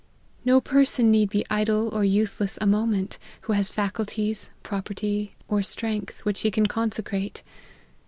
[0.43, 5.61] No person need be idle or useless a moment, who has faculties, pro perty, or
[5.61, 7.43] strength, which he can consecrate.